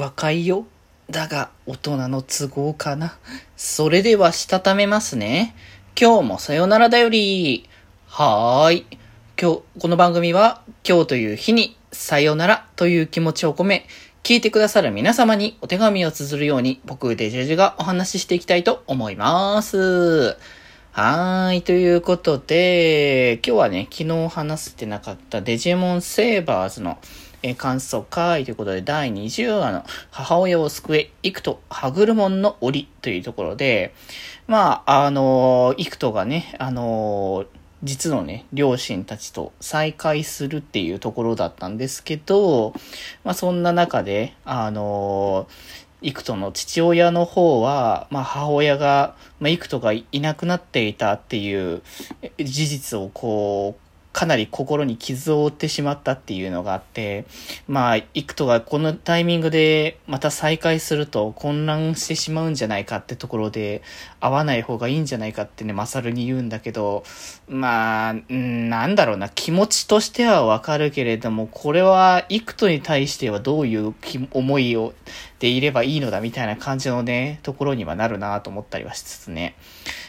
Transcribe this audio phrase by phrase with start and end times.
[0.00, 0.66] 若いよ。
[1.10, 3.18] だが、大人の都合かな。
[3.54, 5.54] それでは、したためますね。
[6.00, 7.68] 今日もさよならだより。
[8.06, 8.86] はーい。
[9.38, 13.86] 今日、この番組は、今日という日に、さよならという気持ちを込め、
[14.22, 20.38] 聞いてくださる皆様にお手紙を綴るように、僕、デジェジがお話ししていきたいと思います。
[20.92, 21.62] はーい。
[21.62, 26.96] ということで、今日はね、昨日話せてなかったデジモンセーバーズの
[27.42, 33.94] え感想会ということで、第20話の母親を救え、幾と歯車の檻というところで、
[34.46, 37.46] まあ、あの、幾とがね、あの、
[37.82, 42.74] 実のね、両親たちと再会するっていうところだったんですけど、
[43.24, 45.48] まあそんな中で、あの、
[46.02, 51.82] 幾との父親の方は、まあ母親が、まあ幾とがいなくなっていたっていう
[52.38, 53.89] 事実をこう、
[54.20, 57.24] かなり心に傷を負ってしまったっていうのがあって、
[57.66, 63.80] まあ、イクトがこのタイミングでまた再会すると混乱してしまうんじゃないかってところで、
[64.20, 67.02] 会わない方がいいんじゃないかってね、マサルに言うんだけど、
[67.48, 73.94] まあ、なんだろうな、気持ちとしてはわかるけれども、これはイクトに対してはどういう
[74.32, 74.92] 思いを
[75.40, 79.56] でいればいいのだみたいな感じのね、ところにはなるなと思ったりはしつつね。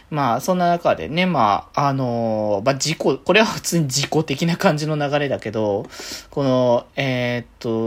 [0.10, 5.86] まあ、そんな中でね、まあ、あのー、まあ、事故、これは普通に事故的な感じの流れだけど、
[6.30, 7.46] この、えー、っ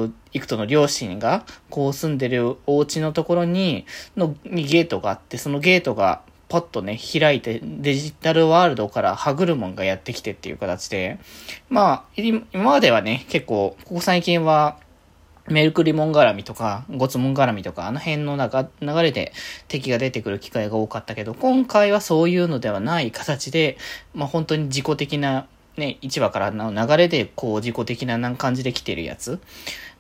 [0.09, 3.85] と、幾との両親が、こう住んでるお家のところに、
[4.17, 11.19] の、にゲートがあって、そのゲートが、パッとね、開いて、デジタルワールドから歯車がやってきてっていう形で、
[11.69, 14.79] まあ、今まではね、結構、ここ最近は、
[15.49, 18.37] メルクリモン絡みとか、ゴツモン絡みとか、あの辺の
[18.81, 19.33] 流れで
[19.69, 23.77] 敵が出てくる機会が多かったけど、今回はそういうのではない形で、
[24.15, 29.39] まあ本当に自己的な、ね、市場からの流れで、こう自己的な感じで来てるやつ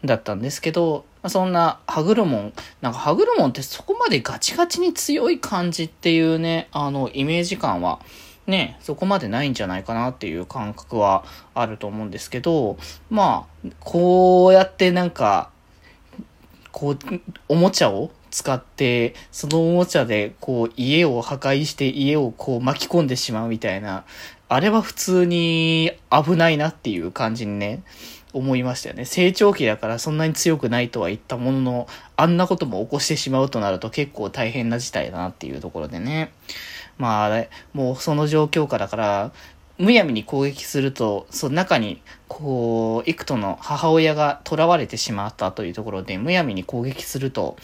[0.02, 8.00] だったんですけど、そんなハグルモン、なんかハグルモンってそこまでガチガチに強い感じっていうね、あの、イメージ感は、
[8.46, 11.24] ね、そこまでないんじゃないかなっていう感覚は
[11.54, 12.76] あると思うんですけど、
[13.10, 15.50] まあ、こうやってなんか、
[16.72, 16.98] こう、
[17.48, 24.04] おもちゃを使って、そのおもちゃで、こう、家を破壊して家をこう巻き込んでしまうみたいな、
[24.48, 27.82] あれは普通に危ないなっていう感じにね、
[28.34, 29.04] 思いましたよね。
[29.04, 36.32] 成長期だからそんなに強くないとは言ったものの、あんなことも起こしてしまうとなると結構大変な事態だなっていうところでね。
[36.98, 39.32] まあ、もうその状況下だから、
[39.76, 47.56] むやみに攻撃すると、その中に、こう、幾との母親が囚われてしまったというところで、むやみに攻撃すると、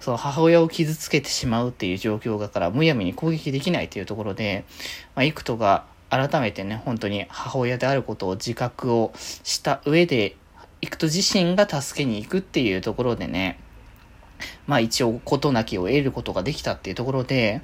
[0.00, 4.64] その母親を傷つけてしまうっていう状況だから、むやみに攻撃できないというところで、
[5.14, 10.36] まあ、幾とが改めてね、本当に母親であることを自覚をした上で、
[10.80, 13.60] 幾と自身が助けに行くっていうところでね、
[14.66, 17.62] まあ一応事なきを得ることができたっていうところで、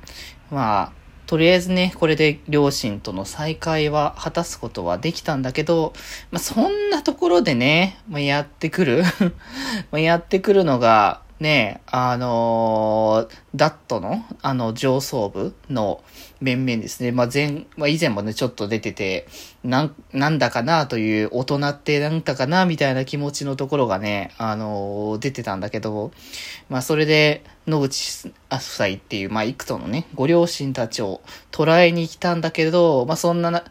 [0.50, 0.92] まあ、
[1.26, 5.92] とりあえずね、これで両親との再会は果たすことはできたんだけど、
[6.32, 9.04] まあそんなところでね、まあ、やってくる。
[9.92, 16.04] まやってくるのが、ね、あのー、ダットの、あの、上層部の
[16.42, 17.12] 面々ですね。
[17.12, 19.26] まあ、前、まあ、以前もね、ちょっと出てて、
[19.64, 26.12] なん、なんだかなという、大人ってなんだかなみたいな気持ちのところがね、あのー、出てたんだけど、
[26.68, 31.22] まあ、それで、野口夫妻っていう、まあ、幾とのね、ご両親たちを
[31.52, 33.64] 捉えに来たんだけど、まあ、そんなな、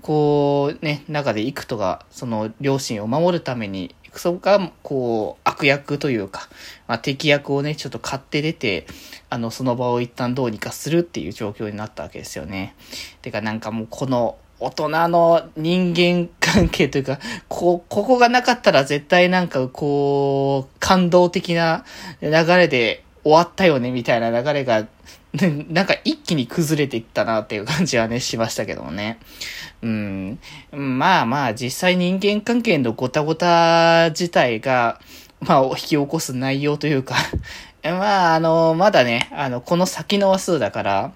[0.00, 6.48] こう、ね、中で幾とが、その両親を守るために、そこが、こう、悪役というか、
[6.86, 8.86] まあ、敵役をね、ちょっと買って出て、
[9.30, 12.74] あの、その場を一旦どうにかするっていう状況になったわけですよね。
[13.22, 17.18] てか、なんかもうこの、大人の人間関係というか、
[17.48, 21.84] こ、ここがなかったら絶対なんかこう、感動的な
[22.22, 24.86] 流れで終わったよね、みたいな流れが、
[25.68, 29.18] なんか一気に崩れていったなっていう感じはね、しましたけどもね。
[29.82, 30.38] うん。
[30.72, 35.00] まあまあ、実際人間関係のごたごた自体が、
[35.40, 37.16] まあ、引き起こす内容というか
[37.84, 41.12] まあ、あの、まだね、あの、この先の話数だから、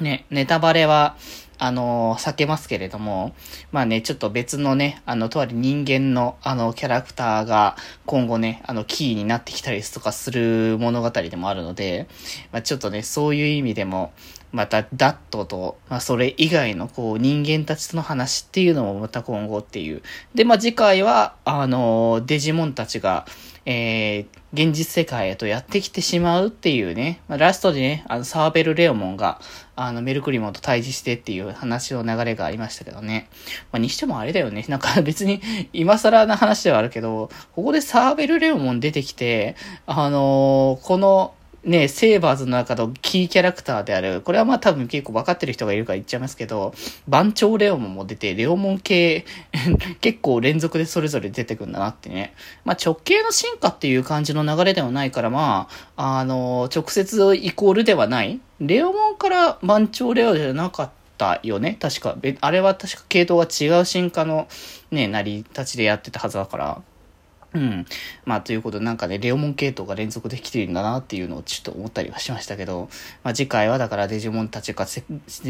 [0.00, 1.16] ね、ネタバレは、
[1.58, 3.34] あの、避けますけれども、
[3.72, 12.08] まあね、ちょっと別のね、あの、とある人間の、あの、キャラクターが、今後ね、あの、キーになってきたりとかする物語でもあるので、
[12.52, 14.12] まあちょっとね、そういう意味でも、
[14.56, 20.00] また、ダットと、まあ、それ以外の、こう、人間たちとの話っていうのもまた今後っていう。
[20.34, 23.26] で、まあ、次回は、あの、デジモンたちが、
[23.66, 29.42] えー、現実世界へとやってきてしまうっていうね、まあ、ラストでね、あの、サーベル・レオモンが、
[29.74, 33.28] あの、メルクリモンと対峙してっていう話の流れがありましたけどね。
[33.72, 34.64] まあ、にしてもあれだよね。
[34.68, 35.42] なんか 別に、
[35.74, 39.54] 今更な話ではあるけど、ここでサーベル・レオモン出てきて、
[39.84, 41.34] あのー、この、
[41.66, 46.72] ね、セーバーズの中のキーキャラクターである、これはまあ多分結構分かってる人がいるから言っちゃいますけど、
[47.08, 49.24] 番長レオモンも出て、レオモン系
[50.00, 52.34] 結構連続でそれぞれ出てくんだなってね。
[52.64, 58.38] まあ直系の進化っていう感じの流れではないから、まあ、あの、直接イコールではない。
[58.60, 62.16] レオモンから番長レオじゃなかったよね確か。
[62.42, 64.46] あれは確か系統が違う進化の
[64.92, 66.82] ね、成り立ちでやってたはずだから。
[67.54, 67.86] うん。
[68.24, 72.88] まあ、ということで、なんかね、レオモン系統が連続できてるんだなっていうのをちょっと思ったりはしましたけど、
[73.22, 75.04] まあ、次回はだからデジモンたちがせ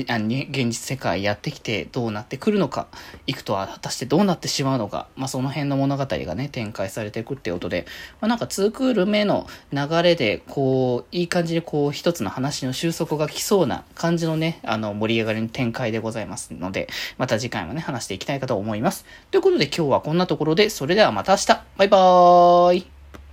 [0.08, 2.86] あ現実世界やってきてどうなってくるのか、
[3.26, 7.86] 行くとは果たしてどうなってしまうのか、まあ、その辺の物語がね、展開されていくっていうことで、
[8.20, 16.88] まあ、なんか2クール目の流れで、こう、いい感じでこう、一つの話の収束が来そうな感じのね、あの、盛り上がりの展開でございますので、
[17.18, 19.04] また次回もね、話していきたいかと思います。
[19.30, 21.46] ということで今日はこんなところで、それではまた明日
[21.76, 22.95] バイバイーイ。